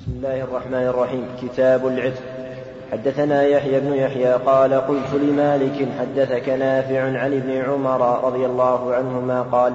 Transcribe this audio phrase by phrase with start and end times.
[0.00, 1.26] بسم الله الرحمن الرحيم.
[1.42, 2.22] كتاب العتق.
[2.92, 9.42] حدثنا يحيى بن يحيى قال قلت لمالك حدثك نافع عن ابن عمر رضي الله عنهما
[9.42, 9.72] قال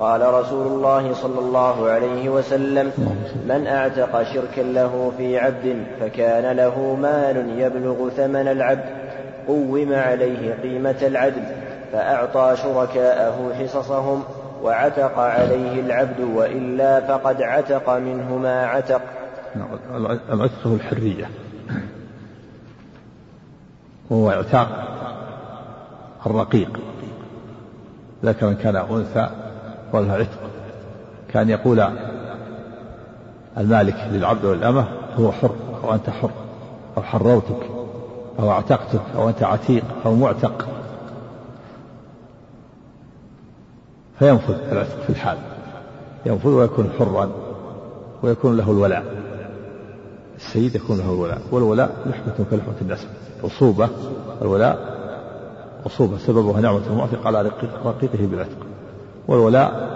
[0.00, 2.92] قال رسول الله صلى الله عليه وسلم
[3.48, 8.84] من أعتق شركا له في عبد فكان له مال يبلغ ثمن العبد.
[9.48, 11.42] قوم عليه قيمة العدل.
[11.92, 14.24] فأعطى شركاءه حصصهم.
[14.62, 19.00] وعتق عليه العبد وإلا فقد عتق منه ما عتق.
[20.32, 21.30] العتق هو الحرية.
[24.10, 24.68] وهو اعتاق
[26.26, 26.80] الرقيق.
[28.24, 29.30] ذكرا كان أنثى
[29.92, 30.38] ولها عتق.
[31.32, 31.88] كان يقول
[33.58, 35.54] المالك للعبد والأمة هو حر
[35.84, 36.30] أو أنت حر
[36.96, 37.70] أو حررتك
[38.38, 40.68] أو اعتقتك أو أنت عتيق أو معتق.
[44.18, 45.38] فينفذ العتق في الحال.
[46.26, 47.30] ينفذ ويكون حرا
[48.22, 49.04] ويكون له الولاء.
[50.36, 53.08] السيد يكون له الولاء والولاء لحمة كلحمة النسب
[53.44, 53.88] عصوبة
[54.42, 54.98] الولاء
[55.86, 57.50] عصوبة سببها نعمة المعتق على
[57.84, 58.58] رقيقه بالعتق.
[59.28, 59.88] والولاء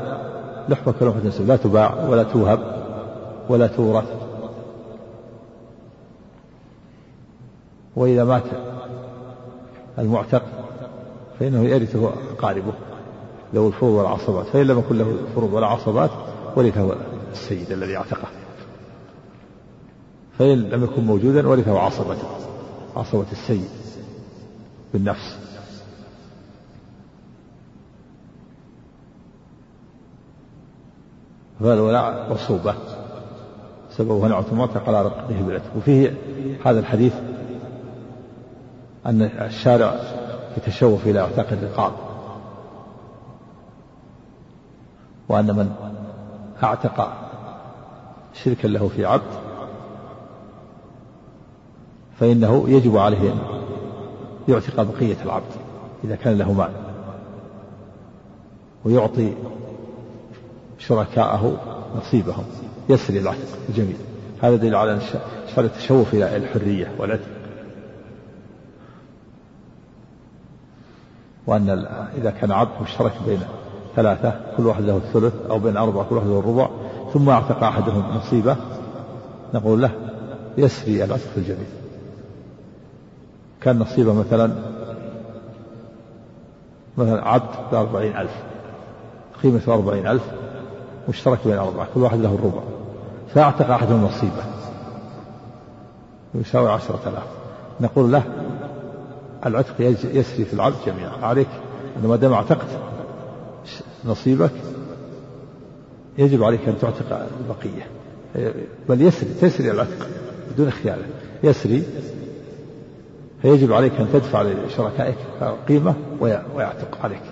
[0.68, 2.60] لحمة كلحمة النسب لا تباع ولا توهب
[3.48, 4.08] ولا تورث.
[7.96, 8.42] وإذا مات
[9.98, 10.42] المعتق
[11.40, 12.72] فإنه يرثه أقاربه.
[13.52, 16.10] له الفروض والعصبات فإن لم يكن له فروض ولا عصبات
[16.56, 16.96] ورثه
[17.32, 18.28] السيد الذي اعتقه.
[20.38, 22.28] فإن لم يكن موجودا ورثه عصبته
[22.96, 23.68] عصبة السيد
[24.92, 25.38] بالنفس.
[31.60, 32.74] فالولاء عصوبة
[33.90, 36.16] سببه نعمة الموت على رقبه بالعتق وفيه
[36.64, 37.14] هذا الحديث
[39.06, 40.00] أن الشارع
[40.56, 42.11] يتشوف إلى اعتاق الرقاب.
[45.32, 45.72] وأن من
[46.62, 47.12] أعتق
[48.44, 49.32] شركا له في عبد
[52.20, 53.38] فإنه يجب عليه أن
[54.48, 55.52] يعتق بقية العبد
[56.04, 56.70] إذا كان له مال
[58.84, 59.34] ويعطي
[60.78, 61.56] شركاءه
[61.96, 62.44] نصيبهم
[62.88, 63.96] يسري العتق الجميل.
[64.42, 65.00] هذا دليل على
[65.54, 67.28] شرط التشوف إلى الحرية والعتق.
[71.46, 71.68] وأن
[72.18, 73.40] إذا كان عبد مشترك بين
[73.96, 76.68] ثلاثة كل واحد له الثلث أو بين أربعة كل واحد له الربع
[77.12, 78.56] ثم أعتق أحدهم نصيبه
[79.54, 79.90] نقول له
[80.58, 81.66] يسري العتق الجميل
[83.60, 84.52] كان نصيبه مثلا
[86.98, 88.32] مثلا عبد بأربعين ألف
[89.42, 90.22] قيمة أربعين ألف
[91.08, 92.62] مشترك بين أربعة كل واحد له الربع.
[93.34, 94.44] فأعتق أحدهم نصيبه.
[96.34, 97.26] يساوي عشرة آلاف.
[97.80, 98.22] نقول له
[99.46, 101.12] العتق يسري في العبد جميعا.
[101.22, 101.48] عليك
[101.96, 102.66] أن ما دام اعتقت
[104.04, 104.50] نصيبك.
[106.18, 107.86] يجب عليك أن تعتق البقية.
[108.88, 110.08] بل يسري تسري العتق
[110.54, 111.04] بدون خيانة.
[111.42, 111.82] يسري
[113.42, 115.16] فيجب عليك أن تدفع لشركائك
[115.68, 117.22] قيمة ويعتق عليك.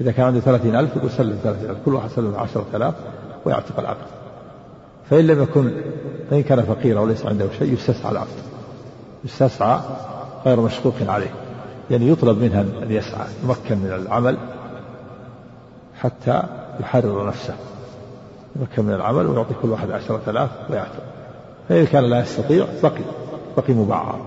[0.00, 2.94] إذا كان عنده ثلاثين ألف يقول سلم ثلاثين ألف كل واحد سلم عشرة آلاف
[3.44, 4.06] ويعتق العبد
[5.10, 5.70] فإن لم يكن
[6.30, 8.28] فإن كان فقيرا وليس عنده شيء يستسعى العبد
[9.24, 9.80] يستسعى
[10.46, 11.30] غير مشقوق عليه.
[11.90, 14.36] يعني يطلب منها أن يسعى يمكن من العمل.
[16.06, 16.42] حتى
[16.80, 17.54] يحرر نفسه.
[18.56, 21.02] يمكن من العمل ويعطي كل واحد عشرة آلاف ويعتق.
[21.68, 23.02] فإن كان لا يستطيع بقي
[23.56, 24.20] بقي مبعر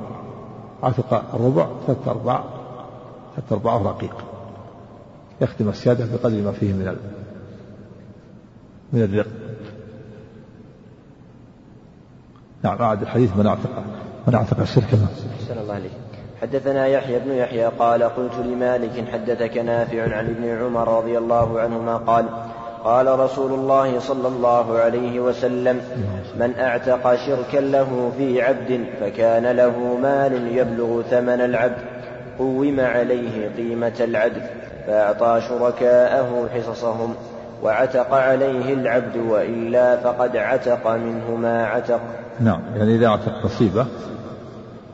[0.83, 2.43] عتق الربع ثلاثة أرباع
[3.35, 4.15] ثلاثة أرباع رقيق.
[5.41, 6.97] يختم السيادة بقدر ما فيه من
[8.93, 9.27] من الرق.
[12.63, 13.83] نعم أعد الحديث من أعتق
[14.27, 14.83] من أعتق الشرك.
[14.83, 15.91] أحسن الله عليك.
[16.41, 21.97] حدثنا يحيى بن يحيى قال قلت لمالك حدثك نافع عن ابن عمر رضي الله عنهما
[21.97, 22.25] قال
[22.83, 25.81] قال رسول الله صلى الله عليه وسلم
[26.39, 31.77] من أعتق شركا له في عبد فكان له مال يبلغ ثمن العبد
[32.39, 34.41] قوم عليه قيمة العدل
[34.87, 37.15] فأعطى شركاءه حصصهم
[37.63, 41.99] وعتق عليه العبد وإلا فقد عتق منه ما عتق.
[42.39, 43.85] نعم يعني إذا أعتق نصيبه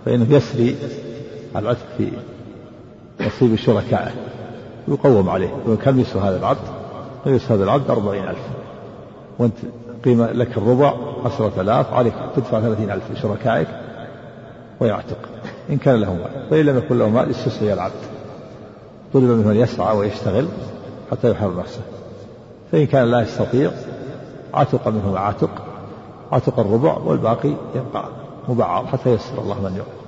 [0.05, 0.75] فإنه يسري
[1.55, 2.11] العتق في
[3.21, 4.11] نصيب شركائه
[4.87, 5.49] يقوم عليه.
[5.67, 6.59] وكم يسوى هذا العبد؟
[7.25, 8.47] يسوى هذا العبد أربعين ألف.
[9.39, 9.57] وأنت
[10.05, 10.93] قيمة لك الربع
[11.25, 13.67] عشرة آلاف عليك تدفع ثلاثين ألف لشركائك
[14.79, 15.17] ويعتق.
[15.69, 16.49] إن كان له مال.
[16.49, 17.93] فإن لم يكن له مال استسقي العبد.
[19.13, 20.47] طلب منه أن يسعى ويشتغل
[21.11, 21.81] حتى يحرر نفسه.
[22.71, 23.71] فإن كان لا يستطيع
[24.53, 25.19] عتق منه ما
[26.31, 26.59] عتق.
[26.59, 28.05] الربع والباقي يبقى
[28.49, 30.04] مبعض حتى يسر الله من يعتق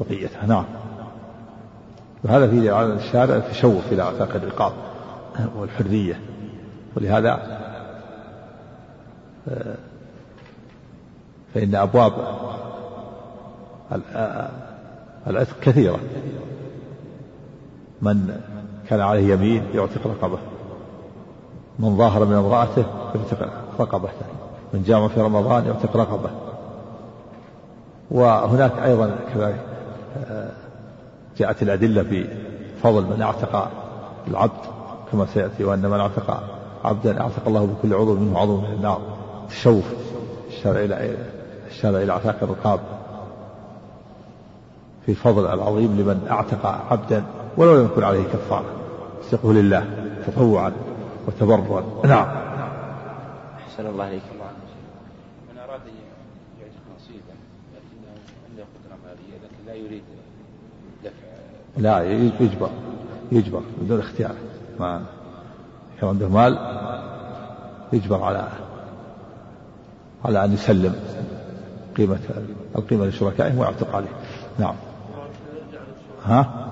[0.00, 0.46] بقيته.
[0.46, 0.64] نعم.
[2.24, 4.72] وهذا على الشارع التشوف إلى أعتاق الرقاب
[5.56, 6.20] والحرية.
[6.96, 7.60] ولهذا
[9.48, 9.74] آه،
[11.54, 12.12] فإن أبواب
[15.26, 15.98] العتق كثيرة.
[18.02, 18.40] من
[18.88, 20.38] كان عليه يمين يعتق رقبة.
[21.78, 22.84] من ظاهر من امرأته
[23.14, 24.26] يعتق رقبته.
[24.74, 26.30] من جامع في رمضان يعتق رقبة.
[28.10, 29.60] وهناك أيضا كذلك
[30.26, 30.50] آه،
[31.36, 32.26] جاءت الأدلة في
[32.82, 33.70] فضل من أعتق
[34.28, 34.64] العبد
[35.12, 36.42] كما سيأتي وأن من أعتق
[36.84, 39.00] عبدا أعتق الله بكل عضو منه عضو من النار
[39.48, 39.84] تشوف
[40.48, 41.16] الشرع إلى
[41.70, 42.80] الشرع إلى اعتاق الرقاب.
[45.06, 47.24] في الفضل العظيم لمن أعتق عبدا
[47.56, 48.80] ولو لم يكن عليه كفارة.
[49.32, 49.84] يعتقه لله
[50.26, 50.72] تطوعا
[51.26, 52.26] وتبرعا نعم.
[53.58, 54.22] أحسن الله عليك
[55.52, 55.94] من أراد أن
[56.60, 57.34] يعتق نصيبا
[59.10, 60.02] لكن لا يريد
[61.04, 61.12] دفع.
[61.76, 62.02] لا
[62.40, 62.70] يجبر
[63.32, 64.34] يجبر بدون اختيار.
[64.80, 65.04] ما
[66.00, 66.58] كان عنده مال
[67.92, 68.48] يجبر على
[70.24, 70.94] على أن يسلم
[71.96, 72.18] قيمة
[72.76, 74.08] القيمة لشركائه ويعتق عليه.
[74.58, 74.74] نعم.
[76.24, 76.66] ها؟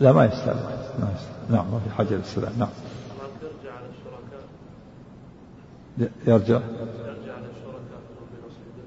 [0.00, 0.64] لا ما يستلم
[1.00, 2.52] ما يستلم نعم ما في حاجة للسلام.
[2.58, 2.68] نعم.
[3.42, 4.44] يرجع على الشركاء
[6.26, 6.60] يرجع
[7.06, 8.00] يرجع على الشركاء
[8.32, 8.84] بنصيبه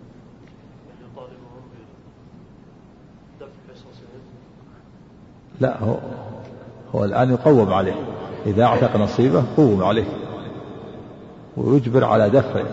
[0.92, 1.64] أن يطالبهم
[3.40, 4.22] بدفع حصصهم
[5.60, 5.96] لا هو
[6.96, 7.96] هو الآن يقوم عليه.
[8.46, 10.06] إذا أعتق نصيبه قوم عليه.
[11.58, 12.64] ويجبر على دفع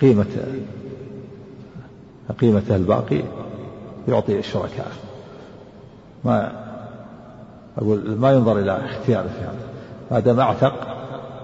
[0.00, 0.26] قيمة
[2.40, 3.22] قيمته الباقي
[4.08, 4.92] يعطي الشركاء.
[6.24, 6.52] ما
[7.78, 9.66] أقول ما ينظر إلى اختياره في هذا.
[10.10, 10.74] ما دام أعتق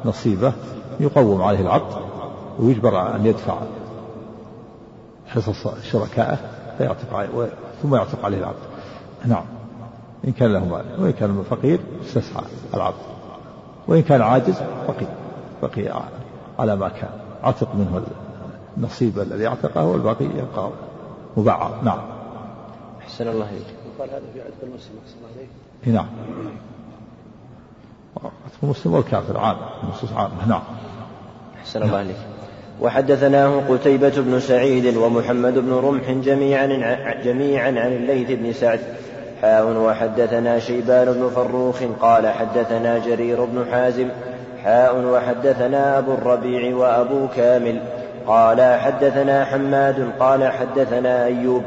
[0.05, 0.53] نصيبه
[1.01, 1.95] يقوم عليه العبد
[2.59, 3.59] ويجبر أن يدفع
[5.27, 6.39] حصص شركائه
[6.79, 7.27] فيعتق
[7.83, 8.68] ثم يعتق عليه العبد
[9.27, 9.45] نعم.
[10.25, 12.43] إن كان له مال وإن كان فقير استسعى
[12.75, 12.97] العبد.
[13.89, 15.07] وإن كان عاجز بقي
[15.63, 16.03] بقي
[16.59, 17.11] على ما كان.
[17.43, 18.03] عتق منه
[18.77, 20.71] النصيب الذي اعتقه والباقي يبقى
[21.37, 21.99] مبعض نعم.
[23.01, 23.67] أحسن الله إليك.
[23.99, 26.07] قال هذا في عتق المسلم أحسن الله عليه نعم.
[28.17, 30.49] عتق المسلم والكافر عام النصوص عامة.
[30.49, 30.63] نعم.
[31.61, 32.17] أحسن الله عليك
[32.81, 36.67] وحدثناه قتيبة بن سعيد ومحمد بن رمح جميعا
[37.25, 38.81] جميعا عن الليث بن سعد
[39.43, 44.09] حاء وحدثنا شيبان بن فروخ قال حدثنا جرير بن حازم
[44.65, 47.81] حاء وحدثنا أبو الربيع وأبو كامل
[48.27, 51.63] قال حدثنا حماد قال حدثنا أيوب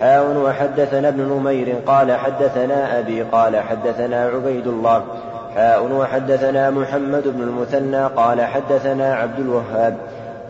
[0.00, 5.04] حاء وحدثنا ابن نمير قال حدثنا أبي قال حدثنا عبيد الله
[5.54, 9.96] حاء وحدثنا محمد بن المثنى قال حدثنا عبد الوهاب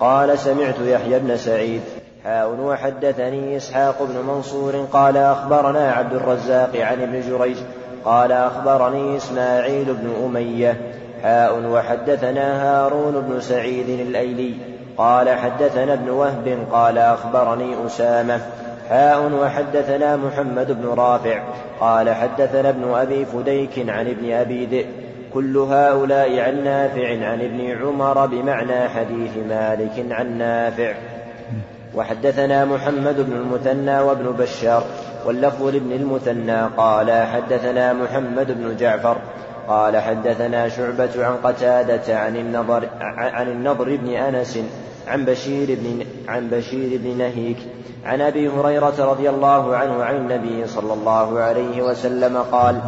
[0.01, 1.83] قال سمعت يحيى بن سعيد
[2.25, 7.57] حاء وحدثني إسحاق بن منصور قال أخبرنا عبد الرزاق عن ابن جريج
[8.05, 10.77] قال أخبرني إسماعيل بن أمية.
[11.23, 14.55] حاء وحدثنا هارون بن سعيد الأيلي
[14.99, 18.41] قال حدثنا ابن وهب قال أخبرني أسامة.
[18.89, 21.43] حاء وحدثنا محمد بن رافع
[21.81, 24.87] قال حدثنا ابن أبي فديك عن ابن أبي ذئب.
[25.35, 30.95] كل هؤلاء عن نافع عن ابن عمر بمعنى حديث مالك عن نافع.
[31.97, 34.85] وحدثنا محمد بن المثنى وابن بشار
[35.27, 39.17] واللفظ لابن المثنى قال حدثنا محمد بن جعفر
[39.69, 44.59] قال حدثنا شعبة عن قتادة عن النضر عن النضر بن أنس
[45.09, 47.59] عن بشير بن عن بشير بن نهيك
[48.05, 52.81] عن أبي هريرة رضي الله عنه عن النبي صلى الله عليه وسلم قال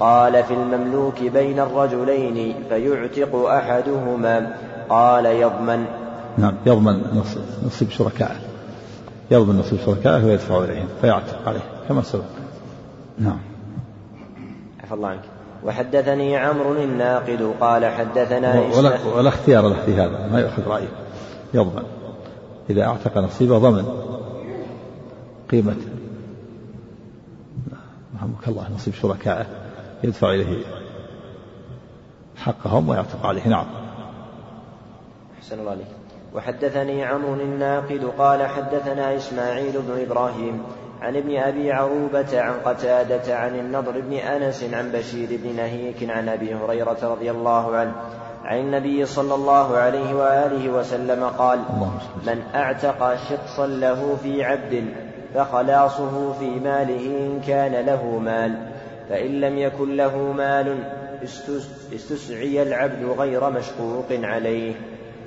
[0.00, 4.56] قال في المملوك بين الرجلين فيعتق أحدهما
[4.88, 5.84] قال يضمن
[6.38, 7.22] نعم يضمن
[7.66, 8.45] نصيب شركائه.
[9.30, 12.24] يضمن نصيب شركائه ويدفع إليهم فيعتق عليه كما سبق.
[13.18, 13.38] نعم.
[14.84, 15.22] عفى الله عنك.
[15.64, 20.88] وحدثني عمرو الناقد قال حدثنا ولا, ولا اختيار له في هذا ما يأخذ رأيه.
[21.54, 21.82] يضمن.
[22.70, 23.84] إذا أعتق نصيبه ضمن
[25.50, 25.76] قيمة.
[28.16, 29.46] رحمك الله نصيب شركائه
[30.04, 30.64] يدفع إليه
[32.36, 33.66] حقهم ويعتق عليه نعم.
[35.38, 35.86] أحسن الله عليك.
[36.36, 40.62] وحدثني عمرو الناقد قال حدثنا إسماعيل بن إبراهيم
[41.00, 46.28] عن ابن أبي عروبة عن قتادة عن النضر بن أنس عن بشير بن نهيك عن
[46.28, 47.92] أبي هريرة رضي الله عنه
[48.44, 51.58] عن النبي صلى الله عليه وآله وسلم قال
[52.26, 54.84] من أعتق شقصا له في عبد
[55.34, 58.54] فخلاصه في ماله إن كان له مال
[59.08, 60.78] فإن لم يكن له مال
[61.94, 64.74] استسعي العبد غير مشقوق عليه.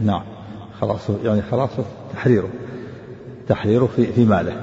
[0.02, 0.39] نعم.
[0.82, 1.84] خلاصه يعني خلاصه
[2.14, 2.50] تحريره
[3.48, 4.62] تحريره في, في ماله.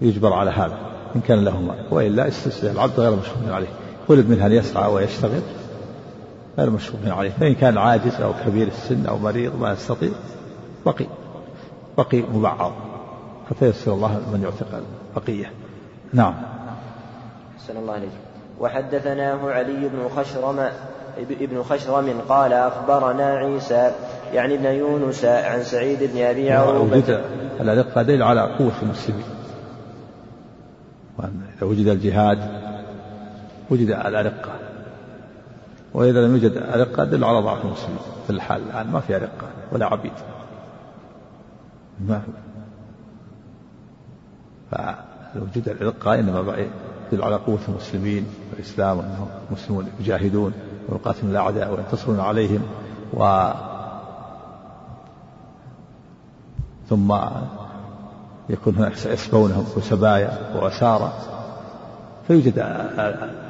[0.00, 0.78] يجبر على هذا
[1.16, 1.86] إن كان له مال.
[1.90, 3.68] وإلا استسعي العبد غير مشقوق عليه.
[4.08, 5.42] ولد منها أن يسعى ويشتغل
[6.58, 7.30] غير مشروط عليه.
[7.30, 10.10] فإن كان عاجز أو كبير السن أو مريض ما يستطيع
[10.86, 11.06] بقي
[11.98, 12.72] بقي مبعض.
[13.50, 14.82] حتى يسر الله من يعتق
[15.16, 15.52] البقية
[16.12, 16.34] نعم.
[17.56, 18.10] أحسن الله عليك
[18.60, 20.70] وحدثناه علي بن خشرم
[21.18, 23.92] ابن خشرم قال أخبرنا عيسى
[24.36, 26.96] يعني ابن يونس عن سعيد بن أبي عروبة.
[26.96, 27.20] وجد
[27.60, 29.24] الأدقة دليل على قوة المسلمين.
[31.18, 32.38] وأن إذا وجد الجهاد
[33.70, 34.52] وجد الأرقة.
[35.94, 37.98] وإذا لم يوجد أرقة دل على ضعف المسلمين.
[38.26, 40.12] في الحال الآن ما في أرقة ولا عبيد.
[42.00, 42.22] ما
[45.34, 46.66] فوجود الأرقة إنما
[47.12, 50.52] يدل على قوة المسلمين والإسلام وأنهم مسلمون يجاهدون
[50.88, 52.62] ويقاتلون الأعداء وينتصرون عليهم
[53.14, 53.50] و
[56.90, 57.16] ثم
[58.48, 61.12] يكون هناك يسبونهم وسبايا وأسارى
[62.26, 62.58] فيوجد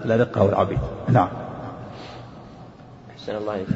[0.05, 0.79] الأرقة والعبيد.
[1.09, 1.29] نعم.
[3.11, 3.67] أحسن الله عليك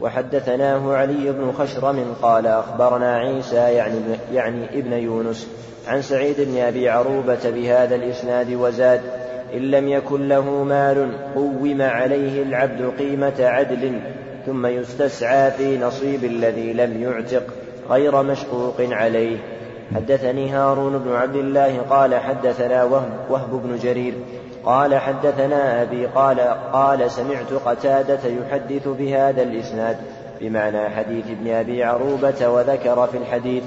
[0.00, 3.98] وحدثناه علي بن خشرم قال أخبرنا عيسى يعني,
[4.32, 5.48] يعني ابن يونس
[5.86, 9.00] عن سعيد بن أبي عروبة بهذا الإسناد وزاد
[9.54, 14.00] إن لم يكن له مال قوم عليه العبد قيمة عدل
[14.46, 17.63] ثم يستسعى في نصيب الذي لم يعتق.
[17.90, 19.36] غير مشقوق عليه.
[19.94, 24.14] حدثني هارون بن عبد الله قال حدثنا وهب, وهب بن جرير
[24.64, 26.40] قال حدثنا أبي قال
[26.72, 29.96] قال سمعت قتادة يحدث بهذا الإسناد
[30.40, 33.62] بمعنى حديث ابن أبي عروبة وذكر في الحديث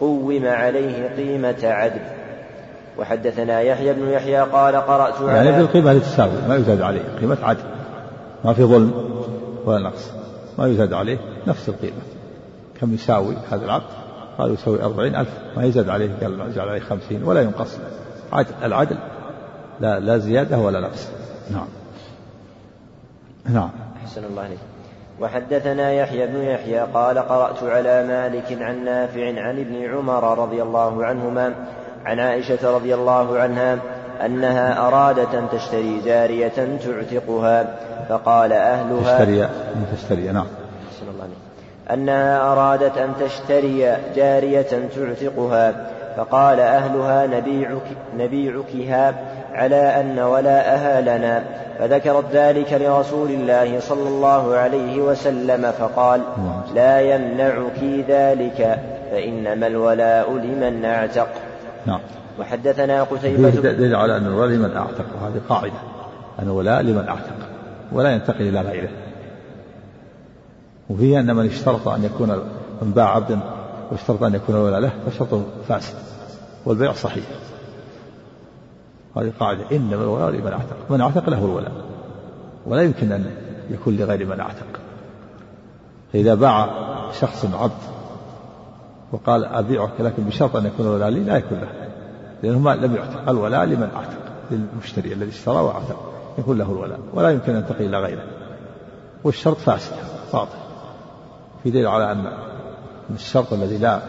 [0.00, 2.00] قوم عليه قيمة عدل.
[2.98, 7.38] وحدثنا يحيى بن يحيى قال قرأت على يعني في القيمة تساوي ما يزاد عليه قيمة
[7.42, 7.64] عدل.
[8.44, 8.92] ما في ظلم
[9.64, 10.10] ولا نقص.
[10.58, 12.17] ما يزاد عليه نفس القيمة.
[12.80, 13.84] كم يساوي هذا العبد
[14.38, 17.78] قالوا يساوي أربعين ألف ما يزاد عليه قال يزاد عليه خمسين ولا ينقص.
[18.32, 18.96] عدل العدل
[19.80, 21.08] لا لا زيادة ولا نقص.
[21.50, 21.66] نعم.
[23.44, 23.70] نعم.
[24.04, 24.58] أحسن الله عليك
[25.20, 31.04] وحدثنا يحيى بن يحيى قال قرأت على مالك عن نافع عن ابن عمر رضي الله
[31.04, 31.54] عنهما
[32.04, 33.78] عن عائشة رضي الله عنها
[34.24, 39.48] أنها أرادت أن تشتري جارية تعتقها فقال أهلها تشتري
[39.92, 40.46] تشتري نعم.
[41.92, 47.82] أنها أرادت أن تشتري جارية تعتقها فقال أهلها نبيعك
[48.18, 49.14] نبيعكها
[49.54, 51.44] على أن ولاءها لنا
[51.78, 56.20] فذكرت ذلك لرسول الله صلى الله عليه وسلم فقال
[56.74, 58.78] لا يمنعك ذلك
[59.10, 61.28] فإنما الولاء لمن أعتق.
[61.86, 62.00] نعم.
[62.40, 65.72] وحدثنا قتيبة دليل على أن الولاء لمن أعتق وهذه قاعدة.
[66.38, 67.36] أن الولاء لمن أعتق
[67.92, 68.88] ولا ينتقل إلى غيره.
[70.90, 72.28] وفيه أن من اشترط أن يكون
[72.82, 73.40] من باع عبدا
[73.90, 75.94] واشترط أن يكون الولاء له فشرط فاسد
[76.64, 77.24] والبيع صحيح.
[79.16, 79.64] هذه قاعدة.
[79.72, 81.72] إنما الولاء لمن أعتق من أعتق له الولاء.
[82.66, 83.30] ولا يمكن أن
[83.70, 84.66] يكون لغير من أعتق.
[86.12, 86.68] فإذا باع
[87.20, 87.72] شخص عبد
[89.12, 91.68] وقال أبيعك لكن بشرط أن يكون الولاء لي لا يكون له.
[92.42, 93.28] لأنه لم يعتق.
[93.28, 94.18] الولاء لمن أعتق
[94.50, 96.98] للمشتري الذي اشترى وأعتق يكون له الولاء.
[97.14, 98.24] ولا يمكن أن ينتقل إلى غيره.
[99.24, 99.96] والشرط فاسد
[100.32, 100.67] باطل.
[101.62, 102.32] في دليل على أن
[103.14, 104.00] الشرط الذي لا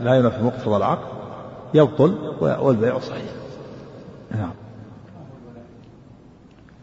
[0.00, 1.06] لا ينفي مقتضى العقد
[1.74, 3.30] يبطل والبيع صحيح.
[4.30, 4.52] نعم.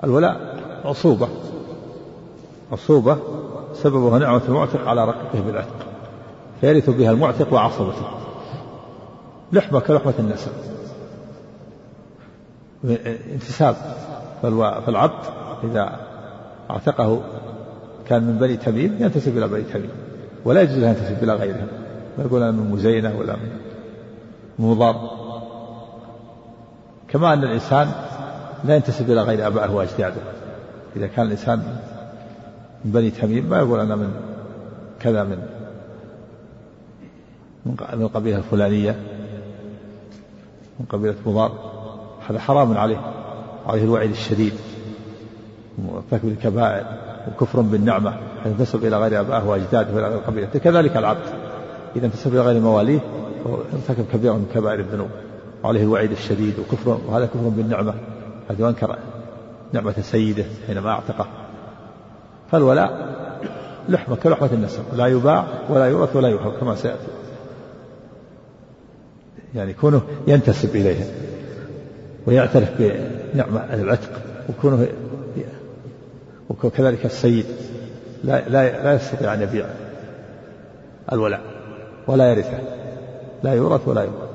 [0.04, 1.28] الولاء عصوبة.
[2.72, 3.18] عصوبة
[3.74, 5.86] سببها نعمة المعتق على رقبته بالعتق
[6.62, 8.06] فيرث بها المعتق وعصبته.
[9.52, 10.52] لحمة كلحمة النسب.
[13.34, 13.76] انتساب.
[14.86, 15.26] فالعبد
[15.64, 16.00] إذا
[16.70, 17.22] اعتقه
[18.08, 20.03] كان من بني تميم ينتسب إلى بني تميم.
[20.46, 21.68] ولا يجوز له ينتسب إلى غيرهم
[22.18, 23.36] ما يقول أنا من مزينة ولا
[24.60, 25.10] من مضر.
[27.08, 27.92] كما أن الإنسان
[28.64, 30.22] لا ينتسب إلى غير آبائه وأجداده.
[30.96, 31.60] إذا كان الإنسان
[32.86, 34.14] من بني تميم ما يقول أنا من
[35.00, 35.38] كذا من
[37.66, 38.96] من القبيلة الفلانية
[40.80, 41.52] من قبيلة مضار
[42.30, 43.02] هذا حرام عليه
[43.68, 44.54] عليه الوعيد الشديد.
[45.88, 48.12] وارتكب الكبائر وكفر بالنعمة
[48.44, 51.26] حيث انتسب إلى غير آبائه وأجداده وإلى غير القبيلة كذلك العبد
[51.96, 53.00] إذا انتسب إلى غير مواليه
[53.74, 55.10] ارتكب كبيرا من كبائر الذنوب.
[55.64, 57.94] وعليه الوعيد الشديد وكفر وهذا كفر بالنعمة.
[58.50, 58.98] هذا أنكر
[59.74, 61.28] نعمة سيده حينما أعتقه.
[62.52, 63.14] فالولاء
[63.90, 64.84] لحمة كلحمة النسب.
[64.94, 67.08] لا يباع ولا يورث ولا يوهب كما سيأتي.
[69.56, 71.06] يعني كونه ينتسب إليها
[72.28, 74.12] ويعترف بنعمة العتق
[74.50, 74.88] وكونه
[76.64, 77.46] وكذلك السيد.
[78.24, 79.66] لا لا لا يستطيع أن يبيع
[81.12, 81.42] الولاء
[82.08, 82.60] ولا يرثه.
[83.44, 84.30] لا يورث ولا يورث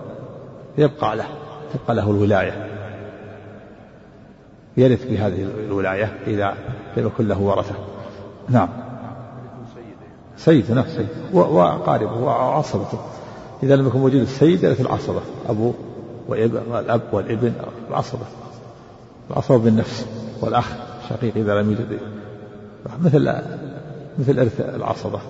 [0.78, 1.26] يبقى له
[1.74, 2.66] تبقى له الولاية.
[4.76, 6.54] يرث بهذه الولاية إذا
[6.96, 7.74] لم يكن له ورثة.
[8.48, 8.68] نعم.
[10.36, 11.08] سيد نفسه سيد.
[11.32, 12.98] وأقاربه وعصبته.
[13.62, 15.20] إذا لم يكن موجود السيد في العصبة.
[15.48, 15.74] أبوه
[16.28, 17.52] والأب والابن
[17.90, 18.26] العصبة.
[19.30, 20.06] العصبة بالنفس
[20.40, 20.87] والأخ.
[21.08, 22.00] شقيق إذا لم يوجد
[23.00, 23.42] مثل
[24.18, 25.20] مثل إرث العصبة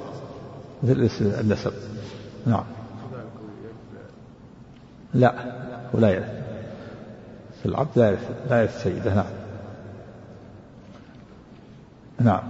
[0.82, 1.72] مثل إرث النسب.
[2.46, 2.64] نعم.
[5.14, 5.34] لا
[5.94, 6.30] ولا يرث.
[7.62, 9.14] في العبد لا يرث لا يرث سيده.
[9.14, 9.26] نعم.
[12.20, 12.42] نعم.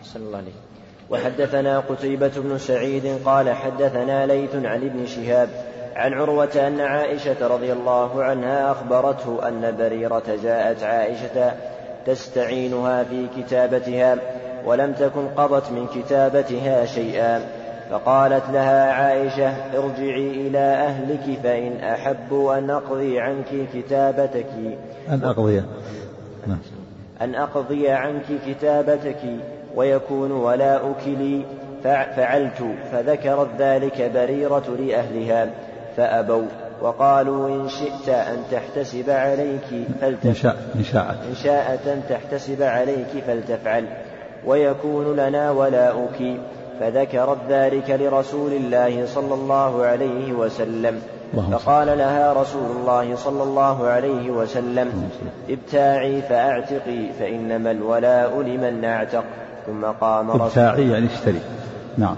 [0.00, 0.54] أحسن الله عليك.
[1.10, 5.48] وحدثنا قتيبة بن سعيد قال حدثنا ليث عن ابن شهاب
[5.96, 11.52] عن عروة أن عائشة رضي الله عنها أخبرته أن بريرة جاءت عائشة
[12.06, 14.16] تستعينها في كتابتها
[14.66, 17.40] ولم تكن قضت من كتابتها شيئا.
[17.90, 24.46] فقالت لها عائشة ارجعي إلى أهلك فإن أحبوا أن أقضي عنك كتابتك.
[25.08, 25.62] أن أقضي.
[26.46, 26.58] نعم.
[27.20, 29.20] أن أقضي عنك كتابتك
[29.76, 31.42] ويكون ولاؤك لي
[31.84, 35.50] فعلت فذكرت ذلك بريرة لأهلها
[35.96, 36.44] فأبوا.
[36.82, 40.56] وقالوا إن شئت أن تحتسب عليك فلتفعل.
[40.76, 41.16] إن شاءت.
[41.28, 43.84] إن شاءت أن تحتسب عليك فلتفعل.
[44.46, 46.36] ويكون لنا ولاؤك.
[46.80, 51.02] فذكرت ذلك لرسول الله صلى الله عليه وسلم.
[51.52, 55.10] فقال لها رسول الله صلى الله عليه وسلم
[55.50, 59.24] ابتاعي فأعتقي فإنما الولاء لمن أعتق.
[59.66, 61.40] ثم قام رسول ابتاعي يعني اشتري.
[61.98, 62.16] نعم.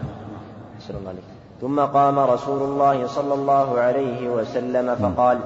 [0.90, 5.38] الله عليك ثم قام رسول الله صلى الله عليه وسلم فقال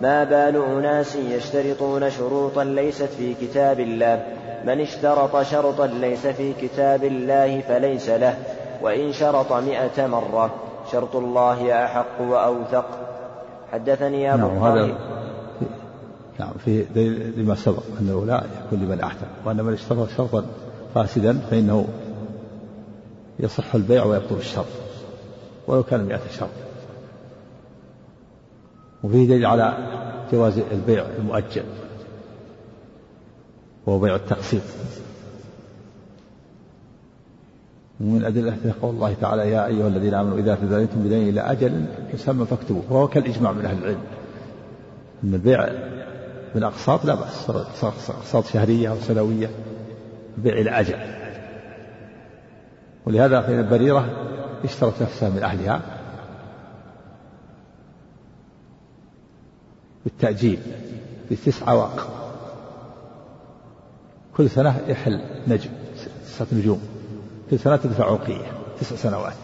[0.00, 4.26] ما بال أناس يشترطون شروطا ليست في كتاب الله
[4.66, 8.34] من اشترط شرطا ليس في كتاب الله فليس له
[8.82, 10.50] وإن شرط مئة مرة
[10.92, 12.84] شرط الله أحق وأوثق.
[13.72, 14.94] حدثني أبو نعم هذا
[16.40, 16.84] نعم في
[17.36, 20.44] لما سبق أنه لا يكون لمن أحسن وأن من اشترط شرطا
[20.94, 21.86] فاسدا فإنه
[23.40, 24.66] يصح البيع ويبطل الشرط.
[25.66, 26.48] ولو كان مئة شرط.
[29.02, 29.76] وفيه دليل على
[30.32, 31.64] جواز البيع المؤجل
[33.86, 34.62] وهو بيع التقسيط.
[38.00, 42.46] ومن أدلة قول الله تعالى يا أيها الذين آمنوا إذا تداينتم بدين إلى أجل مسمى
[42.46, 42.82] فاكتبوه.
[42.90, 44.02] وهو كالإجماع من أهل العلم.
[45.24, 45.68] أن البيع
[46.54, 47.50] بالأقساط لا بأس
[48.10, 49.50] أقساط شهرية أو سنوية
[50.38, 50.98] بيع إلى أجل.
[53.06, 54.08] ولهذا فإن البريرة
[54.64, 55.82] اشترت نفسها من أهلها
[60.04, 60.58] بالتأجيل
[61.28, 62.22] في تسع عواق
[64.36, 65.70] كل سنة يحل نجم
[66.26, 66.82] تسعة نجوم.
[67.50, 69.34] كل سنة تدفع عقية تسع سنوات.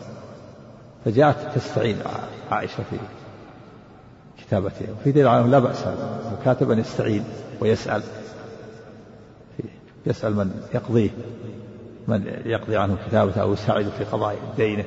[1.05, 1.99] فجاءت تستعين
[2.51, 2.97] عائشة في
[4.39, 4.93] كتابتها.
[5.01, 5.85] وفي دليل على لا بأس
[6.39, 7.25] الكاتب أن يستعين
[7.61, 8.03] ويسأل.
[10.07, 11.11] يسأل من يقضيه
[12.09, 14.85] من يقضي عنه كتابته أو يساعده في قضاء دينه.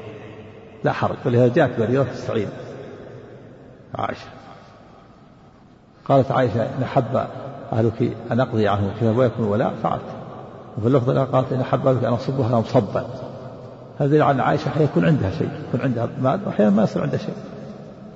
[0.83, 2.49] لا حرج ولهذا جاءت بريرة تستعين
[3.95, 4.27] عائشة.
[6.05, 7.25] قالت عائشة إن أحب
[7.73, 10.01] أهلك أن أقضي عنه الكتاب ويكون ولاء فعلت.
[10.77, 13.05] وفي اللفظ الآخر قالت إن أحب أهلك أن أصبها لهم صبا.
[13.99, 17.35] هذا على عائشة أحيانا يكون عندها شيء يكون عندها مال وأحيانا ما يصير عندها شيء.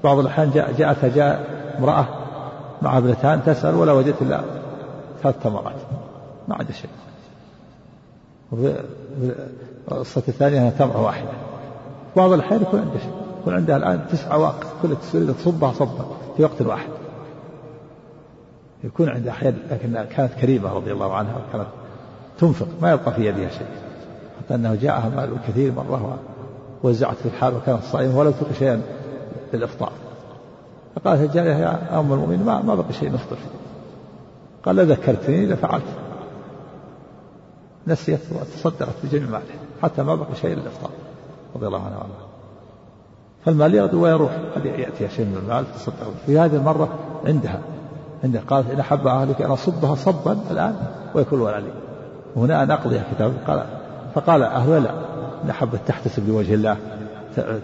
[0.04, 1.48] بعض الأحيان جاء جاءتها جاء
[1.80, 2.08] امرأة
[2.82, 4.42] مع ابنتان تسأل ولا وجدت إلا
[5.24, 5.76] ثلاث تمرات.
[6.48, 6.90] ما عندها شيء.
[9.92, 11.30] القصة الثانية أنها تمرة واحدة.
[12.16, 16.06] بعض الأحيان يكون عندها شيء يكون عندها الآن تسع واقع كل تريد تصبها صبا
[16.38, 16.90] في وقت واحد.
[18.84, 21.68] يكون عندها أحيان لكنها كانت كريمة رضي الله عنها وكانت
[22.38, 23.68] تنفق ما يبقى في يدها شيء.
[24.40, 26.18] حتى أنه جاءها مال كثير مرة
[26.84, 28.82] ووزعت في الحال وكانت صائمة ولا تبقي شيئا
[29.54, 29.92] للإفطار.
[30.96, 33.36] فقالت الجارية يا أم المؤمنين ما, ما بقي شيء نفطر.
[33.36, 33.50] فيه
[34.64, 35.84] قال ذكرتني لفعلت
[37.88, 39.44] نسيت وتصدقت بجميع ماله
[39.82, 40.92] حتى ما بقي شيء للإفطار.
[41.56, 42.26] رضي الله عنها وعنها
[43.46, 44.32] فالمال يغدو ويروح.
[44.56, 46.90] قد يأتي شيء من المال؟ تصدق في هذه المرة
[47.26, 47.60] عندها.
[48.24, 48.42] عندها.
[48.48, 50.76] قالت إن أحب أهلك أن أصبها صبا الآن
[51.16, 51.72] ويكون ولا لي.
[52.36, 53.34] وهنا أن أقضي كتاب.
[53.48, 53.66] قال
[54.16, 54.92] فقال أهل لا.
[55.44, 56.78] إن أحبت تحتسب لوجه الله.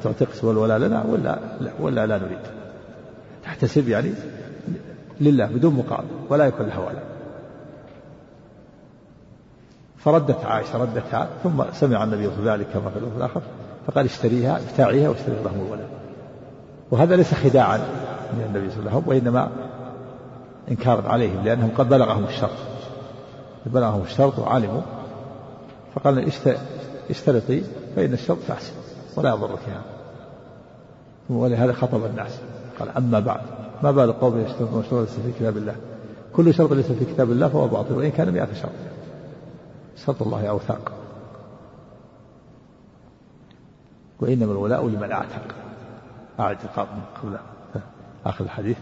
[0.04, 1.72] تعتق والولاء لنا ولا لا.
[1.80, 2.40] ولا لا نريد.
[3.44, 4.14] تحتسب يعني
[5.22, 6.08] لله بدون مقابل.
[6.30, 7.02] ولا يكون لها ولا.
[9.98, 11.28] فردت عائشة ردتها.
[11.44, 13.42] ثم سمع النبي ذلك كما في الآخر.
[13.88, 15.88] فقال اشتريها ابتاعيها واشتري لهم الولد
[16.92, 17.78] وهذا ليس خداعا
[18.34, 19.50] من النبي صلى الله عليه وسلم وإنما
[20.72, 22.58] إنكارا عليهم لأنهم قد بلغهم الشرط.
[23.66, 24.82] بلغهم الشرط وعلموا.
[25.96, 26.32] فقال
[27.10, 27.64] اشترطي
[27.96, 28.74] فإن الشرط فاسد
[29.16, 29.82] ولا يضرك هذا
[31.30, 32.40] ولهذا خطب الناس.
[32.80, 33.42] قال أما بعد
[33.84, 35.76] ما بال قوم يشترطون شرطا ليس في كتاب الله؟
[36.34, 38.72] كل شرط ليس في كتاب الله فهو باطل وإن كان مئة شرط.
[40.06, 40.92] شرط الله أوثاق.
[44.22, 45.56] وإنما الولاء لمن أعتق.
[46.40, 46.88] أعتق
[47.24, 47.38] قبل
[48.26, 48.78] آخر الحديث.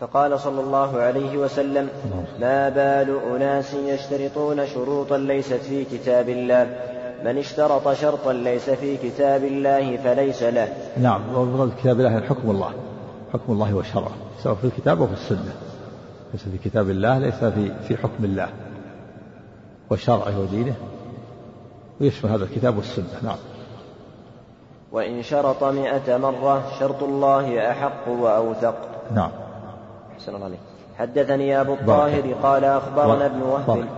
[0.00, 1.88] فقال صلى الله عليه وسلم
[2.40, 6.76] ما بال أناس يشترطون شروطا ليست في كتاب الله.
[7.24, 10.68] من اشترط شرطا ليس في كتاب الله فليس له.
[11.00, 12.72] نعم وفضل كتاب الله حكم الله.
[13.32, 15.52] حكم الله وشرعه سواء في الكتاب وفي السنة.
[16.32, 18.48] ليس في كتاب الله ليس في في حكم الله
[19.90, 20.74] وشرعه ودينه.
[22.00, 23.36] ويشمل هذا الكتاب والسنة نعم.
[24.92, 28.74] وإن شرط مئة مرة شرط الله أحق وأوثق.
[29.14, 29.30] نعم.
[30.12, 30.60] أحسن الله عليك
[30.98, 33.88] حدثني أبو الطاهر قال أخبرنا ابن وهب.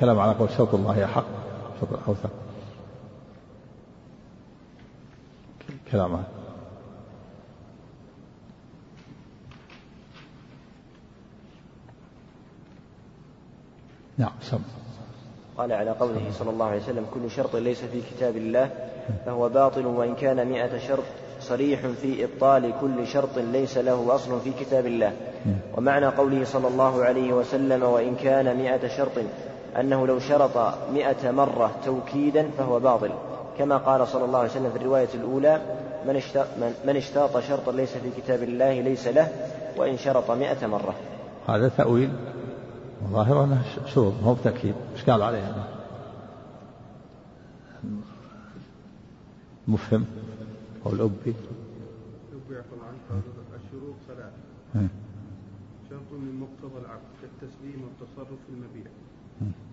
[0.00, 1.24] كلام على قول شرط الله أحق
[1.80, 2.30] شرط أوثق.
[5.92, 6.24] كلام
[14.18, 14.58] نعم سم.
[15.58, 18.70] قال على قوله صلى الله عليه وسلم كل شرط ليس في كتاب الله
[19.26, 21.04] فهو باطل وإن كان مئة شرط
[21.40, 25.12] صريح في إبطال كل شرط ليس له أصل في كتاب الله.
[25.76, 29.12] ومعنى قوله صلى الله عليه وسلم وإن كان مئة شرط
[29.80, 33.10] أنه لو شرط مئة مرة توكيدا فهو باطل.
[33.58, 35.60] كما قال صلى الله عليه وسلم في الرواية الأولى
[36.86, 39.28] من, اشتاط شرطا ليس في كتاب الله ليس له
[39.76, 40.94] وإن شرط مئة مرة.
[41.48, 42.10] هذا تأويل
[43.04, 45.66] ظاهر أنه شروط مو بتأكيد إيش قال عليه
[49.68, 50.04] مفهم؟
[50.86, 51.34] أو الأبي؟
[53.56, 54.88] الشروط ثلاثة.
[55.90, 58.90] شرط من مقتضى العقد كالتسليم والتصرف في المبيع.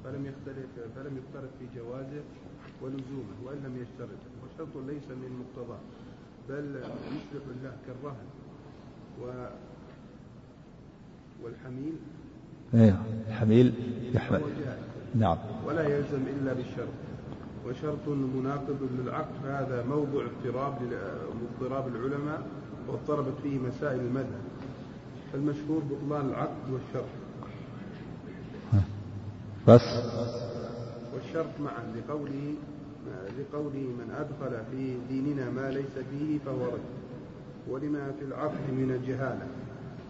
[0.04, 2.24] فلم يختلف فلم يختلف في جوازه
[2.82, 4.20] ولزومه وإن لم يشترط.
[4.44, 5.80] وشرط ليس من مقتضاه
[6.50, 6.76] بل
[7.12, 8.28] يصلح له كالرهن
[9.22, 9.48] و
[11.44, 11.98] والحميل
[12.74, 12.98] أيوه
[13.28, 13.74] الحميل
[14.14, 14.42] يحمل
[15.16, 15.38] نعم.
[15.68, 16.88] ولا يلزم إلا بالشرط.
[17.68, 20.74] وشرط مناقض للعقد هذا موضع اضطراب
[21.62, 22.48] اضطراب العلماء
[22.88, 24.42] واضطربت فيه مسائل المذهب.
[25.34, 27.10] فالمشهور بطلان العقد والشرط.
[29.68, 29.82] بس.
[31.14, 32.54] والشرط معا لقوله
[33.40, 36.80] لقوله من أدخل في ديننا ما ليس فيه فهو رد.
[37.70, 39.48] ولما في العقد من الجهالة.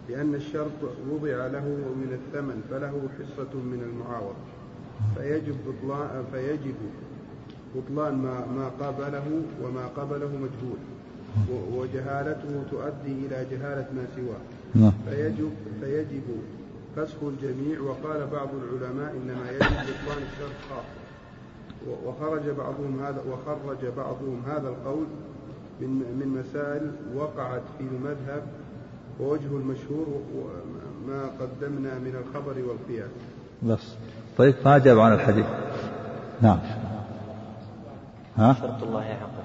[0.08, 1.66] لأن الشرط وضع له
[2.00, 4.44] من الثمن فله حصة من المعاوضة.
[5.16, 6.74] فيجب بطلان فيجب
[7.74, 10.78] بطلان ما ما قابله وما قبله مجهول
[11.72, 14.42] وجهالته تؤدي إلى جهالة ما سواه.
[14.74, 14.92] نعم.
[15.08, 16.22] فيجب فيجب
[16.96, 17.80] فسخ الجميع.
[17.80, 21.06] وقال بعض العلماء إنما يجب بطلان الشرط خاصة
[22.04, 25.06] وخرج بعضهم هذا وخرج بعضهم هذا القول
[25.80, 28.42] من من مسائل وقعت في المذهب
[29.20, 30.06] ووجه المشهور
[31.06, 33.10] ما قدمنا من الخبر والقياس.
[33.62, 33.94] بس
[34.38, 35.46] طيب ما أجاب عن الحديث.
[36.42, 36.58] نعم.
[38.36, 39.36] ها؟ شرط الله حق.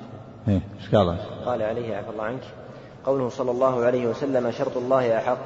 [0.47, 2.43] إيه إيش قال؟ قال عليه عفى الله عنك
[3.05, 5.37] قوله صلى الله عليه وسلم شرط الله أحق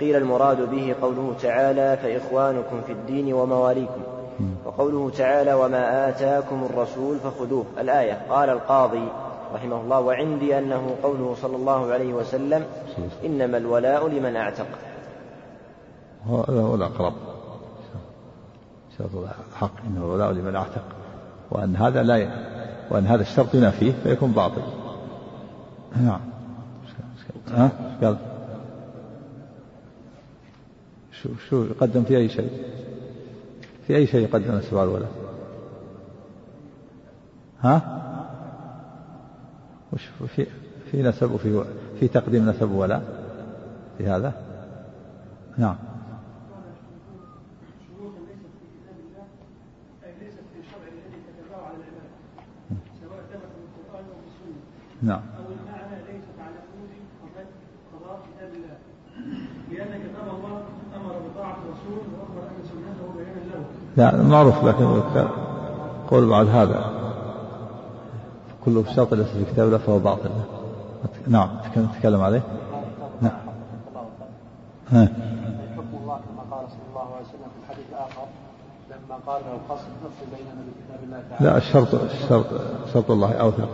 [0.00, 4.02] قيل المراد به قوله تعالى فإخوانكم في الدين ومواليكم
[4.64, 9.08] وقوله تعالى وما آتاكم الرسول فخذوه الآية قال القاضي
[9.54, 12.64] رحمه الله وعندي أنه قوله صلى الله عليه وسلم
[13.24, 14.66] إنما الولاء لمن أعتق.
[16.26, 17.12] هذا هو الأقرب.
[18.98, 19.10] شرط
[19.52, 20.84] الحق إنه الولاء لمن أعتق.
[21.50, 22.28] وأن هذا لا ي...
[22.90, 24.62] وأن هذا الشرط ينافيه فيكون باطل.
[25.96, 26.20] نعم.
[27.48, 27.70] ها؟
[28.02, 28.16] قال.
[31.22, 32.50] شو شو يقدم في أي شيء؟
[33.86, 35.06] في أي شيء يقدم؟ نسب الولد
[37.60, 37.95] ها؟
[39.96, 40.46] وش في
[40.90, 41.64] في نسب وفي
[42.00, 43.00] في تقديم نسب ولا
[43.98, 44.32] في هذا؟
[45.58, 45.76] نعم.
[55.02, 55.20] نعم.
[55.38, 56.56] أو المعنى ليست على
[57.92, 58.76] قضاء كتاب الله
[59.70, 60.62] لأن كتاب الله
[60.96, 63.64] أمر بطاعة الرسول وأمر أن سنته بيانا له
[63.96, 64.84] لا معروف لكن
[66.08, 66.95] قول بعد هذا.
[68.66, 70.30] كل شرط ليس في كتاب الله فهو باطل.
[71.28, 72.42] نعم نتكلم عليه.
[73.20, 73.32] نعم.
[74.90, 75.04] ها.
[75.76, 77.86] حكم الله كما قال صلى الله عليه وسلم في الحديث
[78.90, 81.50] لما قال له نفصل بيننا بكتاب الله تعالى.
[81.50, 82.46] لا الشرط الشرط
[82.94, 83.68] شرط الله أوثق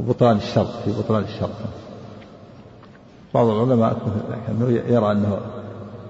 [0.00, 1.50] وبطلان الشرط في بطلان الشرط.
[3.34, 3.96] بعض العلماء
[4.46, 5.38] كانه يرى أنه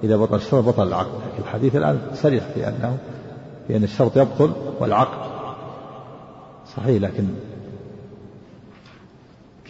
[0.02, 2.98] إذا بطل الشرط بطل العقد لكن الحديث الآن صريح في أنه
[3.66, 5.30] في أن الشرط يبطل والعقد
[6.76, 7.24] صحيح لكن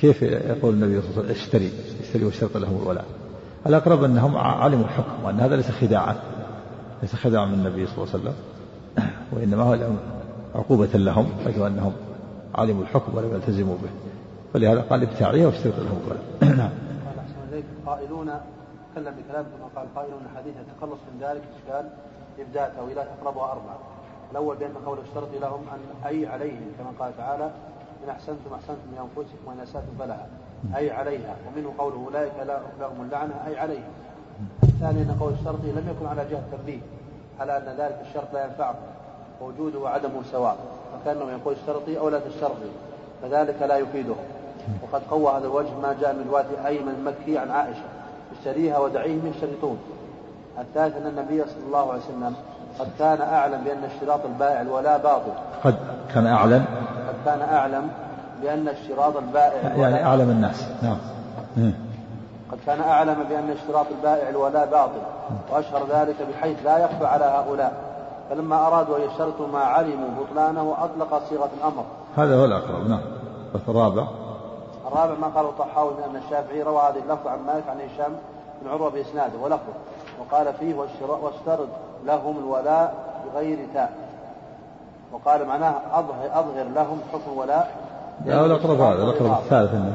[0.01, 3.05] كيف يقول النبي صلى الله عليه وسلم اشتري اشتري والشرط له الولاء.
[3.67, 6.17] الأقرب أنهم علموا الحكم وأن هذا ليس خداعا
[7.03, 8.35] ليس خداعا من النبي صلى الله عليه وسلم
[9.33, 9.93] وإنما هو
[10.55, 11.93] عقوبة لهم حيث أنهم
[12.55, 13.91] علموا الحكم ولم يلتزموا به.
[14.53, 16.25] فلهذا قال ابتاعيه واشترط لهم الولاء.
[16.59, 16.71] نعم.
[17.07, 18.31] قال احسن اليك قائلون
[18.93, 21.89] تكلم بكلام كما قال قائلون حديث التخلص من ذلك اشكال
[22.39, 23.79] ابداء تأويلات اقربها اربعه
[24.31, 27.51] الأول بأن قول اشترط لهم أن أي عليهم كما قال تعالى
[28.05, 30.27] إن أحسنتم أحسنتم لانفسكم وإن اساتم فلها
[30.77, 31.35] أي عليها.
[31.47, 32.33] ومنه قوله أولئك
[32.81, 33.35] لهم اللعنة.
[33.47, 33.91] أي عليهم.
[34.63, 36.81] الثاني ان قول الشرط لم يكن على جهة الترتيب
[37.41, 38.75] على أن ذلك الشرط لا ينفعه.
[39.41, 40.57] ووجوده وعدمه سواء.
[40.93, 42.71] فكأنه يقول اشترطي أو لا تشترطي
[43.23, 44.15] فذلك لا يفيده.
[44.83, 47.85] وقد قوى هذا الوجه ما جاء من روايه أيمن المكي عن عائشة.
[48.39, 49.79] اشتريها ودعيهم يشترطون
[50.59, 52.35] الثالث أن النبي صلى الله عليه وسلم
[52.79, 55.33] قد كان أعلم بأن اشتراط البائع الولاء باطل.
[55.65, 55.75] قد
[56.15, 56.65] كان أعلم.
[56.65, 57.91] قد كان أعلم
[58.43, 60.67] بأن اشتراط البائع يعني أعلم الناس.
[60.83, 60.97] نعم.
[61.59, 61.73] إيه.
[62.53, 65.01] قد كان أعلم بأن اشتراط البائع الولاء باطل
[65.53, 67.73] وأشهر ذلك بحيث لا يخفى على هؤلاء.
[68.31, 71.85] فلما أرادوا أن يشترطوا ما علموا بطلانه أطلق صيغة الأمر.
[72.17, 72.89] هذا هو الأقرب.
[72.89, 73.01] نعم.
[73.69, 74.07] الرابع.
[74.87, 78.13] الرابع ما قاله الطحاوي من أن الشافعي روى هذه اللفظه عن مالك عن هشام
[78.63, 79.73] بن عروة بإسناده ولفظه
[80.21, 80.75] وقال فيه
[81.23, 81.69] واشترط
[82.07, 82.95] لهم الولاء
[83.27, 83.93] بغير تاء
[85.13, 87.91] وقال معناه اظهر أظهر لهم حكم الولاء
[88.27, 89.93] لا الأقرب هذا الأقرب الثالث ان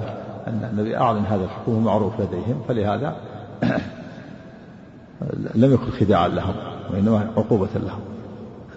[0.47, 3.15] إن النبي أعلن هذا الحكم المعروف لديهم فلهذا
[5.55, 6.55] لم يكن خداعا لهم
[6.93, 7.99] وإنما عقوبة لهم.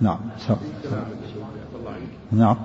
[0.01, 0.57] نعم سم.
[2.33, 2.57] نعم.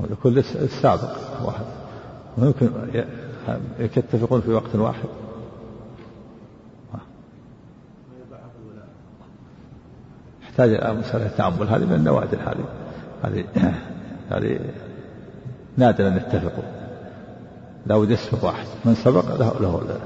[0.00, 1.64] ولكل السابق واحد.
[2.38, 2.70] ويمكن
[3.78, 5.08] يتفقون في وقت واحد.
[10.54, 12.64] يحتاج إلى مسألة التأمل هذه من النوادر هذه
[13.22, 13.44] هذه
[14.30, 14.60] هذه
[15.76, 16.64] نادر أن يتفقوا
[17.86, 18.66] لابد يسبق واحد.
[18.84, 19.98] من سبق؟ له له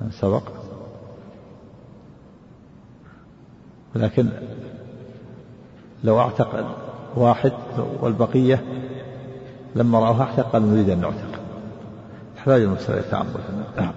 [0.00, 0.42] من سبق؟
[3.94, 4.28] لكن
[6.04, 6.64] لو اعتقد
[7.16, 7.52] واحد
[8.00, 8.62] والبقية
[9.76, 11.40] لما رأوها اعتقد نريد أن نعتق
[12.36, 13.40] تحتاج المسألة التأمل
[13.76, 13.92] نعم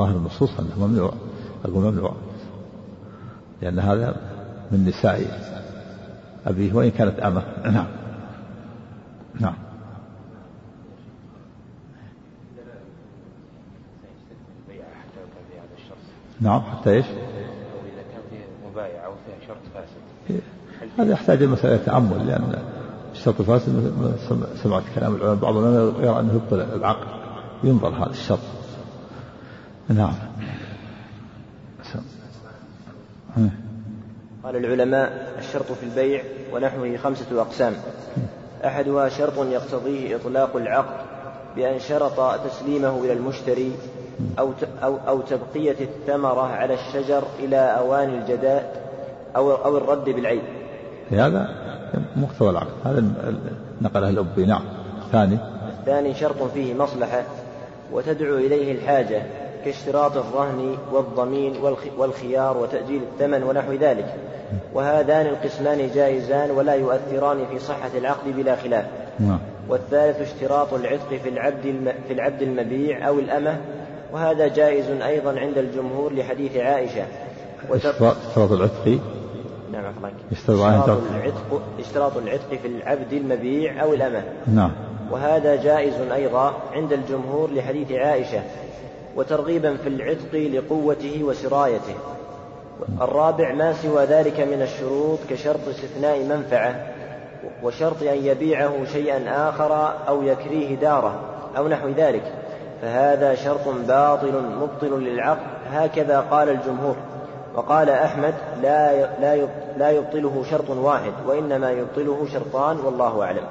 [0.00, 1.12] ظاهر النصوص أنه ممنوع
[1.64, 2.14] أقول ممنوع
[3.62, 4.16] لأن هذا
[4.72, 5.20] من نساء
[6.46, 7.86] أبيه وإن كانت أمة نعم
[9.40, 9.54] نعم
[16.40, 20.40] نعم حتى إيش؟ اذا كان فيه مبايعه أو فيها شرط فاسد.
[20.98, 22.62] هذا يحتاج المسألة تأمل لأن
[23.12, 23.92] الشرط الفاسد
[24.62, 25.64] سمعت كلام العلماء بعضهم
[26.04, 27.06] يرى أنه يبطل العقد
[27.64, 28.38] ينظر هذا الشرط
[29.90, 30.14] نعم.
[34.44, 36.22] قال العلماء الشرط في البيع
[36.52, 37.72] ونحوه خمسة أقسام.
[38.64, 41.06] أحدها شرط يقتضيه إطلاق العقد
[41.56, 43.72] بأن شرط تسليمه إلى المشتري
[44.38, 48.90] أو أو أو تبقية الثمرة على الشجر إلى أوان الجداء
[49.36, 50.42] أو أو الرد بالعيب.
[51.10, 51.48] هذا
[52.16, 52.72] مقتضى العقد.
[52.84, 53.04] هذا
[53.82, 54.62] نقله الأبي نعم.
[55.06, 55.38] الثاني
[55.78, 57.22] الثاني شرط فيه مصلحة
[57.92, 59.22] وتدعو إليه الحاجة
[59.64, 61.56] كاشتراط الرهن والضمين
[61.98, 64.14] والخيار وتأجيل الثمن ونحو ذلك.
[64.74, 68.84] وهذان القسمان جائزان ولا يؤثران في صحة العقد بلا خلاف.
[69.20, 69.38] نعم.
[69.68, 73.60] والثالث اشتراط العتق في العبد في العبد المبيع أو الأمة.
[74.12, 77.02] وهذا جائز أيضا عند الجمهور لحديث عائشة.
[77.70, 78.98] اشتراط العتق؟
[79.72, 79.92] نعم
[80.32, 84.22] اشتراط العتق اشتراط العتق في العبد المبيع أو الأمة.
[84.54, 84.70] نعم.
[85.10, 88.42] وهذا جائز أيضا عند الجمهور لحديث عائشة.
[89.16, 91.94] وترغيبا في العتق لقوته وسرايته.
[93.00, 96.86] الرابع ما سوى ذلك من الشروط كشرط استثناء منفعة
[97.62, 101.20] وشرط أن يبيعه شيئا آخر أو يكريه داره
[101.56, 102.32] أو نحو ذلك.
[102.82, 106.96] فهذا شرط باطل مبطل للعقد هكذا قال الجمهور.
[107.54, 109.06] وقال أحمد لا
[109.78, 113.44] لا يبطله شرط واحد وإنما يبطله شرطان والله أعلم.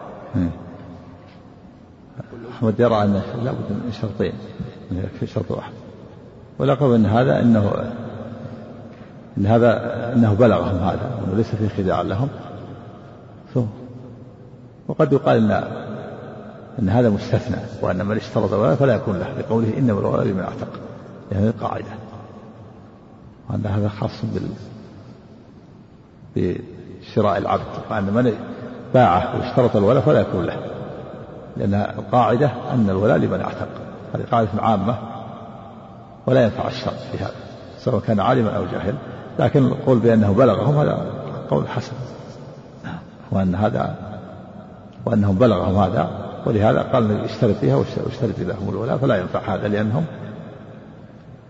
[2.51, 4.33] أحمد يرى أن لابد من شرطين.
[5.19, 5.71] في شرط واحد.
[6.59, 7.71] ولقب أن هذا أنه
[9.37, 9.73] أن هذا
[10.13, 12.29] أنه بلغهم هذا وأنه ليس في خداع لهم.
[14.87, 15.63] وقد يقال أن
[16.79, 20.79] أن هذا مستثنى وأن من اشترط الولاء فلا يكون له لقوله إنما الولاء لمن أعتق
[21.31, 21.91] يعني القاعدة
[23.49, 24.49] وأن هذا خاص بال
[26.35, 27.61] بشراء العبد.
[27.91, 28.33] وأن من
[28.93, 30.57] باعه واشترط الولاء فلا يكون له
[31.57, 33.67] لأن القاعدة أن الولاء لمن اعتق.
[34.15, 34.95] هذه قاعدة عامة
[36.27, 37.33] ولا ينفع الشرط في هذا
[37.79, 38.95] سواء كان عالما أو جاهل
[39.39, 41.05] لكن القول بأنه بلغهم هذا
[41.49, 41.93] قول حسن.
[43.31, 43.95] وأن هذا
[45.05, 46.09] وأنهم بلغهم هذا
[46.45, 50.05] ولهذا قال اشترط فيها واشترط لهم الولاء فلا ينفع هذا لأنهم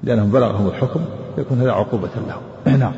[0.04, 1.06] لأنهم بلغهم الحكم
[1.38, 2.42] يكون هذا عقوبة لهم.
[2.80, 2.94] نعم.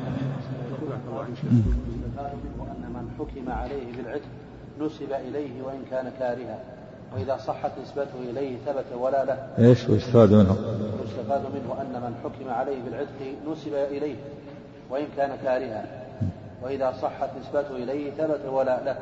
[2.60, 4.28] وأن من حكم عليه بالعتق
[4.80, 6.60] نسب إليه وإن كان كارها.
[7.15, 9.38] وإذا صحت نسبته إليه ثبت ولا له.
[9.60, 10.56] إيش ويستفاد منه؟
[11.02, 14.15] ويستفاد منه أن من حكم عليه بالعتق نسب إليه
[14.89, 15.86] وإن كان كارها.
[16.63, 18.95] وإذا صحت نسبته إليه ثبت ولا له.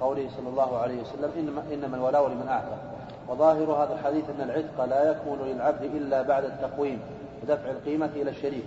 [0.00, 2.78] قوله صلى الله عليه وسلم إنما, إنما الولاء لمن أعتق
[3.28, 6.98] وظاهر هذا الحديث أن العتق لا يكون للعبد إلا بعد التقويم
[7.42, 8.64] ودفع القيمة إلى الشريك.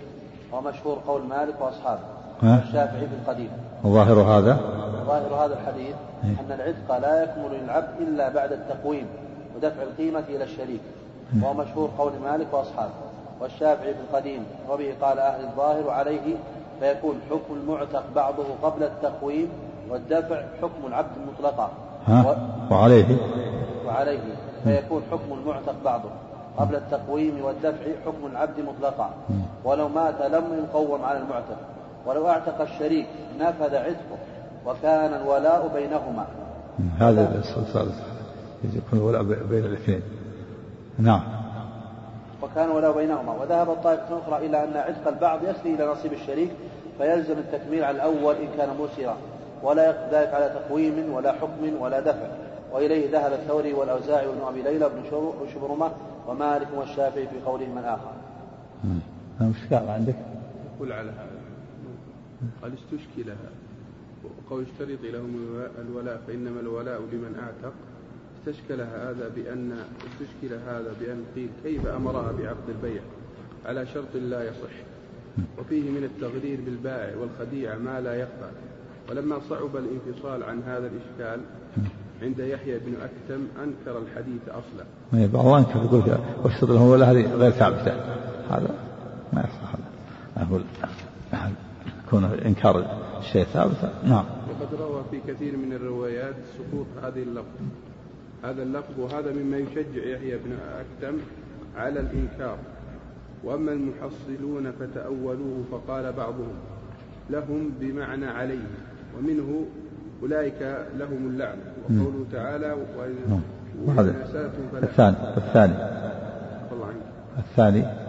[0.52, 2.00] ومشهور قول مالك وأصحابه
[2.42, 3.50] والشافعي في القديم.
[3.84, 4.58] وظاهر هذا؟
[5.02, 6.30] ظاهر هذا الحديث إيه.
[6.30, 9.06] أن العتق لا يكمل للعبد إلا بعد التقويم
[9.56, 10.80] ودفع القيمة إلى الشريك
[11.42, 12.92] وهو مشهور قول مالك وأصحابه.
[13.40, 16.36] والشافعي في القديم وبه قال أهل الظاهر عليه
[16.80, 19.48] فيكون حكم المعتق بعضه قبل التقويم
[19.90, 21.70] والدفع حكم العبد مطلقا.
[22.70, 23.16] وعليه.
[23.86, 24.20] وعليه.
[24.64, 26.08] فيكون حكم المعتق بعضه
[26.58, 29.10] قبل التقويم والدفع حكم العبد مطلقا.
[29.64, 31.56] ولو مات لم يقوم على المعتق.
[32.06, 33.06] ولو أعتق الشريك
[33.40, 34.18] نفذ عتقه.
[34.66, 36.26] وكان الولاء بينهما.
[36.98, 37.88] هذا الصلصال
[38.64, 40.02] يكون الولاء بين الاثنين.
[40.98, 41.22] نعم.
[42.42, 43.32] وكان الولاء بينهما.
[43.32, 46.50] وذهبت طائفة أخرى إلى أن عتق البعض يسري إلى نصيب الشريك
[46.98, 49.16] فيلزم التكميل على الأول إن كان مسرا
[49.62, 52.26] ولا يقف ذلك على تقويم ولا حكم ولا دفع.
[52.72, 55.02] وإليه ذهب الثوري والأوزاعي وابن أبي ليلى وابن
[55.54, 55.90] شبرمة
[56.28, 58.12] ومالك والشافعي في قولهم الآخر.
[59.40, 60.14] مش قال عندك؟
[60.80, 61.42] قل على هذا
[62.62, 63.30] قال استشكل
[64.24, 65.34] وقول اشترط لهم
[65.88, 67.72] الولاء فإنما الولاء لمن أعتق.
[68.38, 73.02] استشكل هذا بأن استشكل هذا بأن قيل كيف أمرها بعقد البيع؟
[73.66, 74.74] على شرط لا يصح.
[75.58, 78.50] وفيه من التغرير بالبائع والخديعة ما لا يخفى.
[79.10, 81.40] ولما صعب الانفصال عن هذا الإشكال
[82.22, 84.84] عند يحيى بن أكتم أنكر الحديث أصلا.
[85.14, 87.92] إيه، بعض أنكر يقول واشترط لهم ولا هذه غير ثابتة.
[88.50, 88.74] هذا
[89.32, 89.74] ما يصح.
[90.36, 90.64] هذا أقول
[92.06, 93.90] يكون إنكار الشيء ثابت.
[94.04, 94.24] نعم.
[94.50, 97.60] وقد روى في كثير من الروايات سقوط هذه اللفظ.
[98.44, 101.18] هذا اللفظ وهذا مما يشجع يحيى بن أكتم
[101.76, 102.56] على الإنكار.
[103.44, 106.54] وأما المحصلون فتأولوه فقال بعضهم
[107.30, 108.66] لهم بمعنى عليه
[109.18, 109.66] ومنه
[110.22, 111.58] أولئك لهم اللعن.
[111.82, 112.76] وقوله تعالى
[113.86, 114.14] وإذا
[114.82, 115.74] الثاني الثاني.
[117.38, 118.01] الثاني.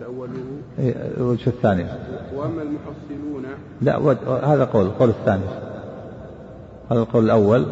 [0.00, 1.86] فتأولوه إيه، الوجه الثاني.
[2.34, 3.44] وأما المحصلون؟
[3.80, 3.98] لا
[4.52, 5.44] هذا قول القول الثاني.
[6.90, 7.66] هذا القول الأول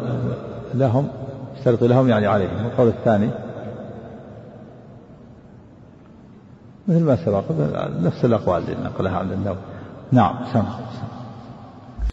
[0.73, 1.07] لهم
[1.57, 2.65] اشترط لهم يعني عليهم.
[2.65, 3.29] القول الثاني
[6.87, 7.43] مثل ما سبق
[8.01, 9.57] نفس الأقوال اللي نقلها عن النووي.
[10.11, 10.79] نعم سمع